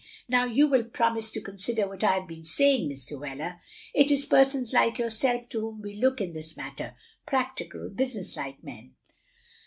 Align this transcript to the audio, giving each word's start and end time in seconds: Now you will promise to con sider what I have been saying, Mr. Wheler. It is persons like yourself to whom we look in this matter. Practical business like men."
Now 0.27 0.45
you 0.45 0.65
will 0.67 0.85
promise 0.85 1.29
to 1.29 1.41
con 1.41 1.59
sider 1.59 1.87
what 1.87 2.03
I 2.03 2.13
have 2.13 2.27
been 2.27 2.43
saying, 2.43 2.89
Mr. 2.89 3.19
Wheler. 3.19 3.59
It 3.93 4.09
is 4.09 4.25
persons 4.25 4.73
like 4.73 4.97
yourself 4.97 5.47
to 5.49 5.59
whom 5.61 5.79
we 5.83 5.93
look 5.93 6.19
in 6.19 6.33
this 6.33 6.57
matter. 6.57 6.95
Practical 7.27 7.87
business 7.91 8.35
like 8.35 8.63
men." 8.63 8.95